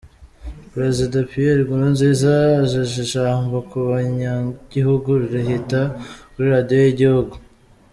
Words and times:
Prezida 0.73 1.17
Pierre 1.29 1.63
Nkurunziza 1.65 2.31
ajeje 2.63 2.95
ijambo 3.05 3.55
ku 3.69 3.77
banyagihugu 3.89 5.09
rihita 5.31 5.81
kuri 6.31 6.47
radio 6.55 6.79
y'igihugu. 6.85 7.33